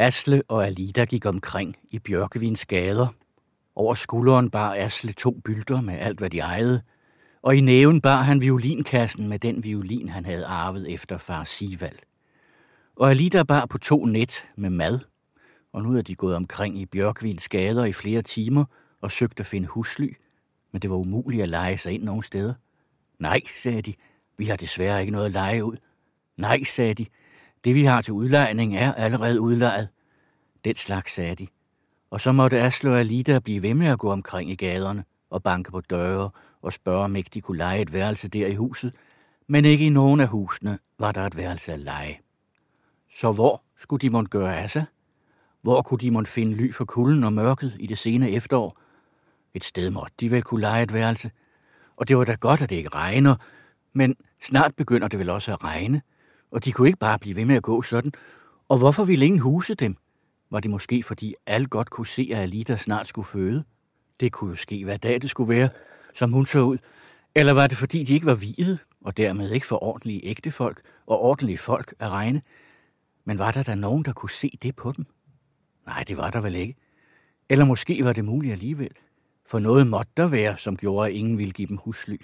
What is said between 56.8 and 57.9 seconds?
ikke bare blive ved med at gå